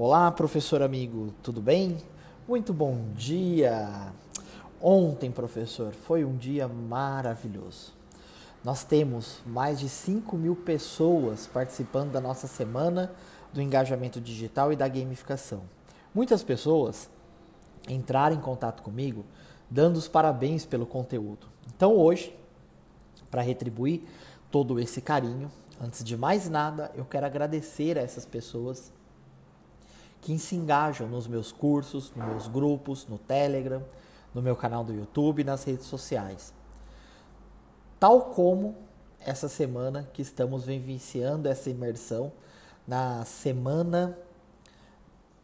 Olá, 0.00 0.30
professor 0.30 0.80
amigo, 0.80 1.34
tudo 1.42 1.60
bem? 1.60 1.98
Muito 2.46 2.72
bom 2.72 3.06
dia! 3.16 4.12
Ontem, 4.80 5.28
professor, 5.28 5.92
foi 5.92 6.24
um 6.24 6.36
dia 6.36 6.68
maravilhoso. 6.68 7.92
Nós 8.62 8.84
temos 8.84 9.40
mais 9.44 9.80
de 9.80 9.88
5 9.88 10.36
mil 10.36 10.54
pessoas 10.54 11.48
participando 11.48 12.12
da 12.12 12.20
nossa 12.20 12.46
semana 12.46 13.10
do 13.52 13.60
engajamento 13.60 14.20
digital 14.20 14.72
e 14.72 14.76
da 14.76 14.86
gamificação. 14.86 15.62
Muitas 16.14 16.44
pessoas 16.44 17.10
entraram 17.88 18.36
em 18.36 18.40
contato 18.40 18.84
comigo 18.84 19.24
dando 19.68 19.96
os 19.96 20.06
parabéns 20.06 20.64
pelo 20.64 20.86
conteúdo. 20.86 21.48
Então, 21.74 21.96
hoje, 21.96 22.32
para 23.28 23.42
retribuir 23.42 24.02
todo 24.48 24.78
esse 24.78 25.00
carinho, 25.00 25.50
antes 25.80 26.04
de 26.04 26.16
mais 26.16 26.48
nada, 26.48 26.88
eu 26.94 27.04
quero 27.04 27.26
agradecer 27.26 27.98
a 27.98 28.02
essas 28.02 28.24
pessoas 28.24 28.92
que 30.20 30.38
se 30.38 30.56
engajam 30.56 31.08
nos 31.08 31.26
meus 31.26 31.52
cursos, 31.52 32.12
nos 32.14 32.26
meus 32.26 32.48
grupos, 32.48 33.06
no 33.06 33.18
Telegram, 33.18 33.82
no 34.34 34.42
meu 34.42 34.56
canal 34.56 34.84
do 34.84 34.92
YouTube 34.92 35.44
nas 35.44 35.64
redes 35.64 35.86
sociais. 35.86 36.52
Tal 37.98 38.22
como 38.26 38.76
essa 39.20 39.48
semana 39.48 40.08
que 40.12 40.22
estamos 40.22 40.64
vivenciando 40.64 41.48
essa 41.48 41.70
imersão 41.70 42.32
na 42.86 43.24
semana 43.24 44.18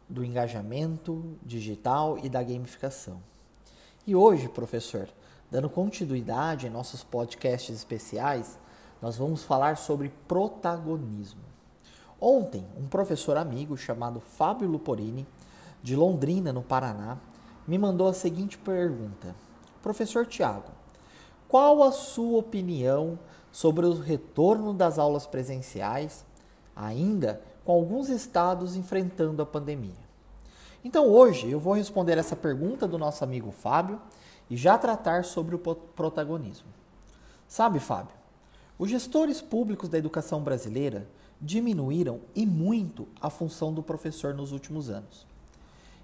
do 0.07 0.23
engajamento 0.23 1.37
digital 1.43 2.17
e 2.19 2.29
da 2.29 2.41
gamificação. 2.41 3.21
E 4.07 4.15
hoje, 4.15 4.47
professor, 4.47 5.09
dando 5.49 5.69
continuidade 5.69 6.67
em 6.67 6.69
nossos 6.69 7.03
podcasts 7.03 7.75
especiais, 7.75 8.57
nós 9.01 9.17
vamos 9.17 9.43
falar 9.43 9.77
sobre 9.77 10.09
protagonismo. 10.27 11.54
Ontem, 12.19 12.65
um 12.77 12.87
professor 12.87 13.37
amigo 13.37 13.75
chamado 13.75 14.19
Fábio 14.19 14.67
Luporini, 14.67 15.27
de 15.83 15.95
Londrina, 15.95 16.53
no 16.53 16.61
Paraná, 16.61 17.17
me 17.67 17.77
mandou 17.77 18.07
a 18.07 18.13
seguinte 18.13 18.57
pergunta: 18.57 19.35
Professor 19.81 20.25
Tiago, 20.25 20.71
qual 21.47 21.83
a 21.83 21.91
sua 21.91 22.39
opinião 22.39 23.19
sobre 23.51 23.85
o 23.85 23.99
retorno 23.99 24.73
das 24.73 24.97
aulas 24.97 25.27
presenciais, 25.27 26.25
ainda 26.75 27.41
com 27.63 27.71
alguns 27.71 28.09
estados 28.09 28.75
enfrentando 28.75 29.41
a 29.41 29.45
pandemia? 29.45 30.05
Então, 30.83 31.07
hoje 31.07 31.49
eu 31.49 31.59
vou 31.59 31.73
responder 31.73 32.17
essa 32.17 32.35
pergunta 32.35 32.87
do 32.87 32.97
nosso 32.97 33.23
amigo 33.23 33.51
Fábio 33.51 33.99
e 34.49 34.55
já 34.55 34.77
tratar 34.77 35.23
sobre 35.25 35.55
o 35.55 35.59
protagonismo. 35.59 36.67
Sabe, 37.47 37.79
Fábio, 37.79 38.15
os 38.77 38.89
gestores 38.89 39.41
públicos 39.41 39.89
da 39.89 39.97
educação 39.97 40.41
brasileira 40.41 41.07
diminuíram 41.45 42.21
e 42.35 42.45
muito 42.45 43.07
a 43.21 43.29
função 43.29 43.71
do 43.71 43.83
professor 43.83 44.33
nos 44.33 44.51
últimos 44.51 44.89
anos. 44.89 45.25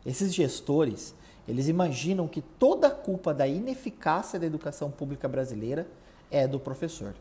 Esses 0.05 0.33
gestores, 0.33 1.15
eles 1.47 1.67
imaginam 1.67 2.27
que 2.27 2.41
toda 2.41 2.87
a 2.87 2.91
culpa 2.91 3.33
da 3.33 3.47
ineficácia 3.47 4.39
da 4.39 4.45
educação 4.45 4.91
pública 4.91 5.27
brasileira 5.27 5.87
é 6.29 6.47
do 6.47 6.59
professor. 6.59 7.15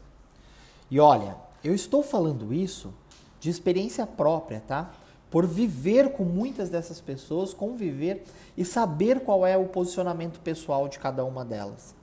E 0.91 1.01
olha, 1.01 1.37
eu 1.65 1.75
estou 1.75 2.03
falando 2.03 2.53
isso 2.53 2.93
de 3.41 3.49
experiência 3.49 4.07
própria, 4.07 4.61
tá? 4.61 4.93
Por 5.31 5.47
viver 5.47 6.13
com 6.13 6.25
muitas 6.25 6.69
dessas 6.69 7.01
pessoas, 7.01 7.55
conviver 7.55 8.25
e 8.57 8.65
saber 8.65 9.21
qual 9.21 9.47
é 9.47 9.57
o 9.57 9.67
posicionamento 9.67 10.41
pessoal 10.41 10.89
de 10.89 10.99
cada 10.99 11.25
uma 11.25 11.45
delas 11.45 11.95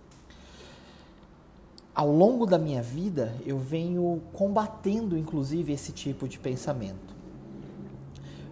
ao 1.97 2.11
longo 2.11 2.45
da 2.45 2.59
minha 2.59 2.83
vida, 2.83 3.33
eu 3.43 3.57
venho 3.57 4.21
combatendo, 4.31 5.17
inclusive, 5.17 5.73
esse 5.73 5.91
tipo 5.91 6.27
de 6.27 6.37
pensamento. 6.37 7.15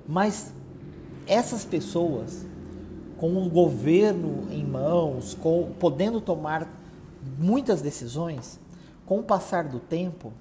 Mas 0.08 0.52
essas 1.28 1.64
pessoas, 1.64 2.44
com 3.18 3.38
o 3.38 3.48
governo 3.48 4.48
em 4.52 4.66
mãos, 4.66 5.36
com, 5.36 5.72
podendo 5.80 6.20
tomar 6.20 6.68
muitas 7.38 7.84
decisões, 7.84 8.60
com 9.05 9.20
o 9.20 9.23
passar 9.23 9.66
do 9.66 9.80
tempo, 9.80 10.34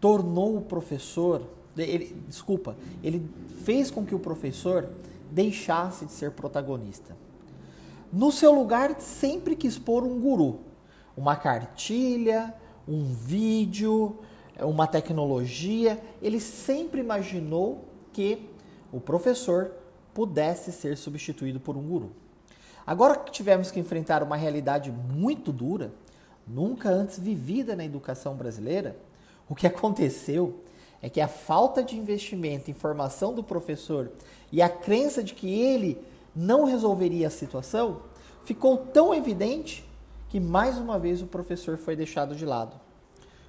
tornou 0.00 0.56
o 0.56 0.60
professor, 0.60 1.42
ele, 1.78 2.20
desculpa, 2.26 2.74
ele 3.00 3.30
fez 3.62 3.92
com 3.92 4.04
que 4.04 4.14
o 4.14 4.18
professor 4.18 4.88
deixasse 5.30 6.04
de 6.04 6.10
ser 6.10 6.32
protagonista. 6.32 7.16
No 8.12 8.32
seu 8.32 8.52
lugar, 8.52 9.00
sempre 9.00 9.54
quis 9.54 9.78
pôr 9.78 10.02
um 10.02 10.18
guru 10.18 10.68
uma 11.20 11.36
cartilha, 11.36 12.54
um 12.88 13.04
vídeo, 13.04 14.18
uma 14.58 14.86
tecnologia. 14.86 16.00
Ele 16.22 16.40
sempre 16.40 16.98
imaginou 16.98 17.84
que 18.10 18.48
o 18.90 18.98
professor 18.98 19.70
pudesse 20.14 20.72
ser 20.72 20.96
substituído 20.96 21.60
por 21.60 21.76
um 21.76 21.82
guru. 21.82 22.12
Agora 22.86 23.18
que 23.18 23.30
tivemos 23.30 23.70
que 23.70 23.78
enfrentar 23.78 24.22
uma 24.22 24.34
realidade 24.34 24.90
muito 24.90 25.52
dura, 25.52 25.92
nunca 26.46 26.88
antes 26.88 27.18
vivida 27.18 27.76
na 27.76 27.84
educação 27.84 28.34
brasileira, 28.34 28.96
o 29.46 29.54
que 29.54 29.66
aconteceu 29.68 30.62
é 31.02 31.10
que 31.10 31.20
a 31.20 31.28
falta 31.28 31.82
de 31.82 31.98
investimento 31.98 32.70
em 32.70 32.74
formação 32.74 33.34
do 33.34 33.44
professor 33.44 34.10
e 34.50 34.62
a 34.62 34.70
crença 34.70 35.22
de 35.22 35.34
que 35.34 35.52
ele 35.52 36.02
não 36.34 36.64
resolveria 36.64 37.26
a 37.26 37.30
situação 37.30 38.04
ficou 38.42 38.78
tão 38.78 39.14
evidente 39.14 39.84
que 40.30 40.38
mais 40.38 40.78
uma 40.78 40.96
vez 40.96 41.20
o 41.20 41.26
professor 41.26 41.76
foi 41.76 41.96
deixado 41.96 42.36
de 42.36 42.46
lado. 42.46 42.80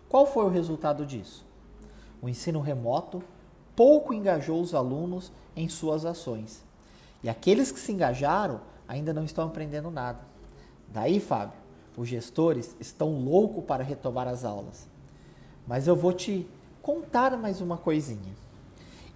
Qual 0.09 0.25
foi 0.25 0.43
o 0.45 0.49
resultado 0.49 1.05
disso? 1.05 1.45
O 2.19 2.27
ensino 2.27 2.59
remoto 2.59 3.23
pouco 3.75 4.13
engajou 4.13 4.59
os 4.59 4.73
alunos 4.73 5.31
em 5.55 5.69
suas 5.69 6.05
ações. 6.05 6.63
E 7.23 7.29
aqueles 7.29 7.71
que 7.71 7.79
se 7.79 7.91
engajaram 7.91 8.61
ainda 8.87 9.13
não 9.13 9.23
estão 9.23 9.47
aprendendo 9.47 9.91
nada. 9.91 10.19
Daí, 10.87 11.19
Fábio, 11.19 11.53
os 11.95 12.07
gestores 12.07 12.75
estão 12.79 13.13
loucos 13.13 13.63
para 13.63 13.83
retomar 13.83 14.27
as 14.27 14.43
aulas. 14.43 14.87
Mas 15.67 15.87
eu 15.87 15.95
vou 15.95 16.11
te 16.11 16.49
contar 16.81 17.37
mais 17.37 17.61
uma 17.61 17.77
coisinha. 17.77 18.35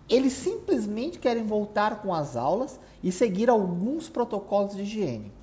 Eles 0.07 0.33
simplesmente 0.33 1.17
querem 1.17 1.43
voltar 1.43 1.99
com 1.99 2.13
as 2.13 2.35
aulas 2.35 2.79
e 3.03 3.11
seguir 3.11 3.49
alguns 3.49 4.07
protocolos 4.07 4.75
de 4.75 4.83
higiene. 4.83 5.33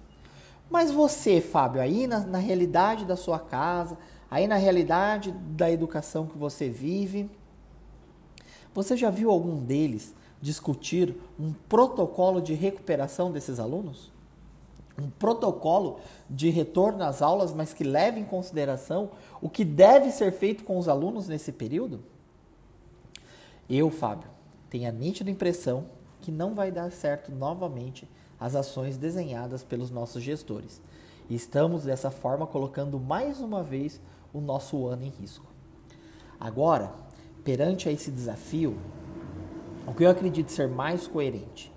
Mas 0.72 0.90
você, 0.90 1.38
Fábio, 1.38 1.82
aí 1.82 2.06
na, 2.06 2.20
na 2.20 2.38
realidade 2.38 3.04
da 3.04 3.14
sua 3.14 3.38
casa, 3.38 3.98
aí 4.30 4.46
na 4.46 4.56
realidade 4.56 5.30
da 5.30 5.70
educação 5.70 6.26
que 6.26 6.38
você 6.38 6.70
vive, 6.70 7.30
você 8.72 8.96
já 8.96 9.10
viu 9.10 9.30
algum 9.30 9.62
deles 9.62 10.14
discutir 10.40 11.14
um 11.38 11.52
protocolo 11.52 12.40
de 12.40 12.54
recuperação 12.54 13.30
desses 13.30 13.60
alunos? 13.60 14.10
Um 14.98 15.10
protocolo 15.10 16.00
de 16.28 16.48
retorno 16.48 17.04
às 17.04 17.20
aulas, 17.20 17.52
mas 17.52 17.74
que 17.74 17.84
leve 17.84 18.18
em 18.18 18.24
consideração 18.24 19.10
o 19.42 19.50
que 19.50 19.66
deve 19.66 20.10
ser 20.10 20.32
feito 20.32 20.64
com 20.64 20.78
os 20.78 20.88
alunos 20.88 21.28
nesse 21.28 21.52
período? 21.52 22.00
Eu, 23.68 23.90
Fábio, 23.90 24.30
tenho 24.70 24.88
a 24.88 24.92
nítida 24.92 25.30
impressão 25.30 25.84
que 26.22 26.32
não 26.32 26.54
vai 26.54 26.70
dar 26.72 26.90
certo 26.90 27.30
novamente 27.30 28.08
as 28.42 28.56
ações 28.56 28.96
desenhadas 28.96 29.62
pelos 29.62 29.88
nossos 29.92 30.20
gestores. 30.20 30.82
E 31.30 31.34
estamos 31.36 31.84
dessa 31.84 32.10
forma 32.10 32.44
colocando 32.44 32.98
mais 32.98 33.40
uma 33.40 33.62
vez 33.62 34.00
o 34.34 34.40
nosso 34.40 34.84
ano 34.84 35.04
em 35.04 35.10
risco. 35.10 35.46
Agora, 36.40 36.92
perante 37.44 37.88
a 37.88 37.92
esse 37.92 38.10
desafio, 38.10 38.76
o 39.86 39.94
que 39.94 40.02
eu 40.02 40.10
acredito 40.10 40.50
ser 40.50 40.66
mais 40.66 41.06
coerente? 41.06 41.72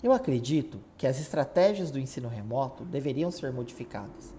Eu 0.00 0.12
acredito 0.12 0.78
que 0.96 1.08
as 1.08 1.18
estratégias 1.20 1.90
do 1.90 1.98
ensino 1.98 2.28
remoto 2.28 2.84
deveriam 2.84 3.32
ser 3.32 3.52
modificadas. 3.52 4.32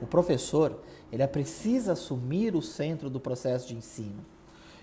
O 0.00 0.06
professor, 0.06 0.80
ele 1.10 1.26
precisa 1.26 1.92
assumir 1.92 2.54
o 2.54 2.62
centro 2.62 3.10
do 3.10 3.18
processo 3.18 3.66
de 3.66 3.74
ensino. 3.74 4.24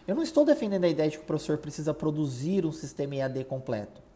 Eu 0.06 0.16
não 0.16 0.24
estou 0.24 0.44
defendendo 0.44 0.84
a 0.84 0.90
ideia 0.90 1.10
de 1.10 1.18
que 1.18 1.24
o 1.24 1.28
professor 1.28 1.58
precisa 1.58 1.94
produzir 1.94 2.66
um 2.66 2.72
sistema 2.74 3.16
EAD 3.16 3.46
completo. 3.46 4.11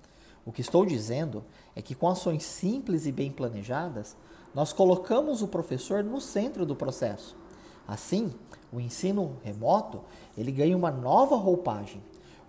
O 0.45 0.51
que 0.51 0.61
estou 0.61 0.85
dizendo 0.85 1.43
é 1.75 1.81
que 1.81 1.95
com 1.95 2.07
ações 2.07 2.43
simples 2.43 3.05
e 3.05 3.11
bem 3.11 3.31
planejadas, 3.31 4.15
nós 4.53 4.71
colocamos 4.71 5.41
o 5.41 5.47
professor 5.47 6.03
no 6.03 6.21
centro 6.21 6.65
do 6.65 6.75
processo. 6.75 7.35
Assim, 7.87 8.33
o 8.71 8.79
ensino 8.79 9.37
remoto, 9.43 10.01
ele 10.37 10.51
ganha 10.51 10.77
uma 10.77 10.91
nova 10.91 11.35
roupagem. 11.35 12.01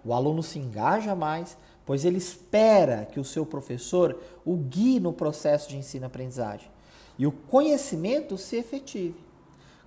O 0.05 0.13
aluno 0.13 0.43
se 0.43 0.59
engaja 0.59 1.15
mais, 1.15 1.57
pois 1.85 2.05
ele 2.05 2.19
espera 2.19 3.07
que 3.07 3.19
o 3.19 3.25
seu 3.25 3.45
professor 3.47 4.21
o 4.45 4.57
guie 4.57 5.01
no 5.01 5.13
processo 5.13 5.69
de 5.69 5.77
ensino-aprendizagem 5.77 6.71
e 7.19 7.27
o 7.27 7.33
conhecimento 7.33 8.37
se 8.37 8.57
efetive. 8.57 9.19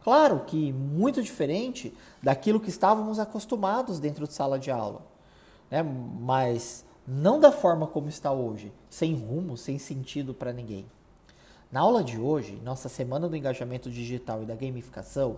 Claro 0.04 0.42
que 0.45 0.72
muito 0.72 1.22
diferente 1.22 1.94
daquilo 2.24 2.60
que 2.60 2.69
estávamos 2.69 3.19
acostumados 3.19 4.00
dentro 4.00 4.28
de 4.28 4.33
sala 4.33 4.57
de 4.57 4.72
aula, 4.72 5.06
né? 5.69 5.83
mas 5.83 6.86
não 7.11 7.39
da 7.39 7.51
forma 7.51 7.88
como 7.88 8.07
está 8.07 8.31
hoje, 8.31 8.71
sem 8.88 9.15
rumo, 9.15 9.57
sem 9.57 9.79
sentido 9.79 10.31
para 10.31 10.53
ninguém. 10.53 10.85
Na 11.71 11.79
aula 11.79 12.03
de 12.03 12.19
hoje, 12.19 12.61
nossa 12.63 12.88
semana 12.88 13.27
do 13.27 13.35
engajamento 13.35 13.89
digital 13.89 14.44
e 14.44 14.45
da 14.45 14.53
gamificação, 14.53 15.38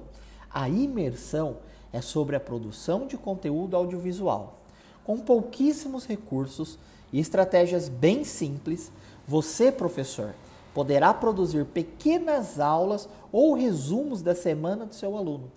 a 0.54 0.68
imersão 0.68 1.60
é 1.94 2.02
sobre 2.02 2.36
a 2.36 2.42
produção 2.42 3.08
de 3.08 3.16
conteúdo 3.16 3.78
audiovisual, 3.78 4.60
com 5.02 5.18
pouquíssimos 5.18 6.06
recursos 6.06 6.78
e 7.14 7.22
estratégias 7.22 7.88
bem 7.88 8.26
simples, 8.26 8.92
você, 9.26 9.72
professor, 9.72 10.36
poderá 10.74 11.14
produzir 11.14 11.66
pequenas 11.66 12.60
aulas 12.60 13.08
ou 13.32 13.54
resumos 13.54 14.22
da 14.22 14.36
semana 14.36 14.86
do 14.86 14.94
seu 14.94 15.16
aluno. 15.16 15.50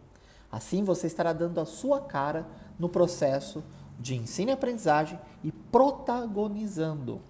Assim, 0.50 0.84
você 0.84 1.08
estará 1.08 1.32
dando 1.32 1.60
a 1.60 1.66
sua 1.66 2.00
cara 2.00 2.46
no 2.78 2.88
processo 2.88 3.64
de 3.98 4.16
ensino 4.16 4.50
e 4.50 4.52
aprendizagem 4.52 5.18
e 5.42 5.52
protagonizando 5.52 7.20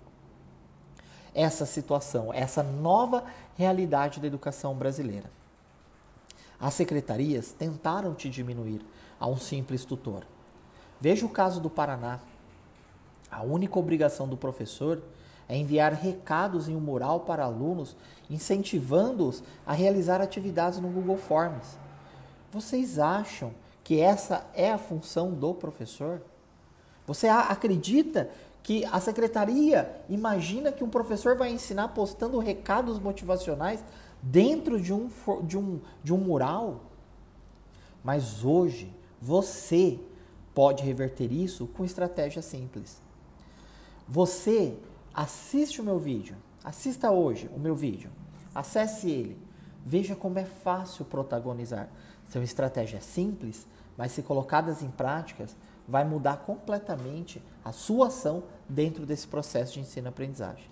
essa 1.35 1.67
situação, 1.67 2.33
essa 2.33 2.63
nova 2.63 3.25
realidade 3.57 4.21
da 4.21 4.27
educação 4.27 4.75
brasileira. 4.75 5.31
As 6.61 6.75
secretarias 6.75 7.53
tentaram 7.53 8.15
te 8.15 8.31
diminuir 8.31 8.81
a 9.19 9.27
um 9.27 9.37
simples 9.37 9.85
tutor. 9.85 10.25
Veja 11.01 11.27
o 11.27 11.29
caso 11.29 11.61
do 11.61 11.69
Paraná. 11.69 12.21
A 13.31 13.43
única 13.43 13.79
obrigação 13.79 14.29
do 14.29 14.37
professor 14.37 15.03
é 15.49 15.57
enviar 15.57 15.93
recados 15.93 16.69
em 16.69 16.77
um 16.77 16.81
mural 16.81 17.21
para 17.21 17.45
alunos, 17.45 17.97
incentivando-os 18.31 19.43
a 19.67 19.73
realizar 19.73 20.21
atividades 20.21 20.79
no 20.79 20.89
Google 20.89 21.19
Forms. 21.19 21.77
Vocês 22.53 22.99
acham 22.99 23.53
que 23.83 24.01
essa 24.01 24.47
é 24.55 24.73
a 24.73 24.79
função 24.79 25.33
do 25.33 25.53
professor? 25.53 26.23
Você 27.07 27.29
acredita 27.29 28.31
que 28.63 28.85
a 28.87 28.99
secretaria 28.99 30.03
imagina 30.09 30.73
que 30.73 30.83
um 30.83 30.89
professor 30.89 31.37
vai 31.37 31.53
ensinar 31.53 31.89
postando 31.89 32.39
recados 32.39 32.99
motivacionais 32.99 33.85
dentro 34.23 34.81
de 34.81 34.93
um, 34.93 35.11
de 35.43 35.59
um, 35.59 35.81
de 36.03 36.15
um 36.15 36.19
mural? 36.19 36.81
Mas 38.03 38.45
hoje 38.45 38.91
você 39.21 39.99
pode 40.55 40.83
reverter 40.83 41.31
isso 41.31 41.67
com 41.67 41.85
estratégia 41.85 42.41
simples. 42.41 42.97
Você 44.09 44.77
assiste 45.13 45.81
o 45.81 45.85
meu 45.85 45.99
vídeo, 45.99 46.37
assista 46.63 47.11
hoje 47.11 47.51
o 47.55 47.59
meu 47.59 47.75
vídeo, 47.75 48.11
acesse 48.55 49.11
ele, 49.11 49.39
veja 49.85 50.15
como 50.15 50.39
é 50.39 50.45
fácil 50.45 51.05
protagonizar. 51.05 51.89
São 52.31 52.43
estratégias 52.43 53.05
simples, 53.05 53.67
mas 53.97 54.13
se 54.13 54.23
colocadas 54.23 54.83
em 54.83 54.91
práticas, 54.91 55.55
vai 55.87 56.05
mudar 56.05 56.39
completamente 56.39 57.43
a 57.65 57.73
sua 57.73 58.09
ação 58.09 58.45
dentro 58.69 59.05
desse 59.05 59.27
processo 59.29 59.75
de 59.75 59.81
ensino-aprendizagem. 59.81 60.69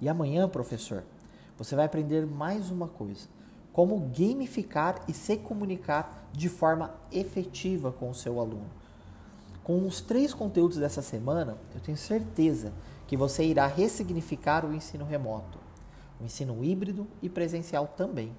E 0.00 0.08
amanhã, 0.08 0.48
professor, 0.48 1.04
você 1.56 1.74
vai 1.74 1.86
aprender 1.86 2.26
mais 2.26 2.70
uma 2.70 2.88
coisa: 2.88 3.28
como 3.72 4.10
gamificar 4.16 5.02
e 5.08 5.12
se 5.12 5.36
comunicar 5.36 6.28
de 6.32 6.48
forma 6.48 6.94
efetiva 7.10 7.92
com 7.92 8.10
o 8.10 8.14
seu 8.14 8.40
aluno. 8.40 8.70
Com 9.62 9.84
os 9.84 10.00
três 10.00 10.32
conteúdos 10.32 10.76
dessa 10.76 11.02
semana, 11.02 11.58
eu 11.74 11.80
tenho 11.80 11.96
certeza 11.96 12.72
que 13.06 13.16
você 13.16 13.44
irá 13.44 13.66
ressignificar 13.66 14.64
o 14.64 14.72
ensino 14.72 15.04
remoto, 15.04 15.58
o 16.20 16.24
ensino 16.24 16.62
híbrido 16.62 17.06
e 17.20 17.28
presencial 17.28 17.86
também. 17.96 18.36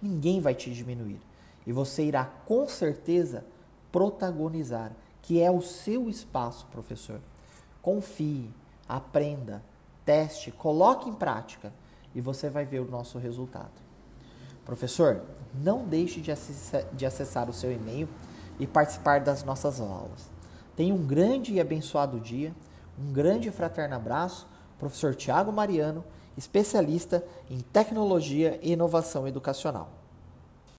Ninguém 0.00 0.40
vai 0.40 0.54
te 0.54 0.72
diminuir 0.72 1.20
e 1.66 1.72
você 1.72 2.04
irá 2.04 2.24
com 2.24 2.68
certeza 2.68 3.44
protagonizar 3.90 4.92
que 5.28 5.42
é 5.42 5.50
o 5.50 5.60
seu 5.60 6.08
espaço, 6.08 6.64
professor. 6.72 7.20
Confie, 7.82 8.48
aprenda, 8.88 9.62
teste, 10.02 10.50
coloque 10.50 11.06
em 11.06 11.12
prática 11.12 11.70
e 12.14 12.20
você 12.22 12.48
vai 12.48 12.64
ver 12.64 12.80
o 12.80 12.90
nosso 12.90 13.18
resultado. 13.18 13.74
Professor, 14.64 15.20
não 15.54 15.84
deixe 15.84 16.22
de 16.22 16.32
acessar, 16.32 16.82
de 16.94 17.04
acessar 17.04 17.50
o 17.50 17.52
seu 17.52 17.70
e-mail 17.70 18.08
e 18.58 18.66
participar 18.66 19.20
das 19.20 19.44
nossas 19.44 19.82
aulas. 19.82 20.30
Tenha 20.74 20.94
um 20.94 21.06
grande 21.06 21.52
e 21.52 21.60
abençoado 21.60 22.18
dia, 22.18 22.54
um 22.98 23.12
grande 23.12 23.50
fraterno 23.50 23.96
abraço, 23.96 24.48
professor 24.78 25.14
Tiago 25.14 25.52
Mariano, 25.52 26.02
especialista 26.38 27.22
em 27.50 27.60
tecnologia 27.60 28.58
e 28.62 28.72
inovação 28.72 29.28
educacional. 29.28 29.97